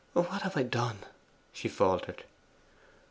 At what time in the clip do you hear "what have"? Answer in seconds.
0.13-0.57